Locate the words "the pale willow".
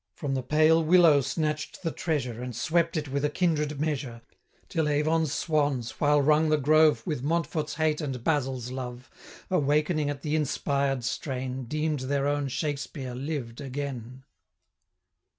0.33-1.21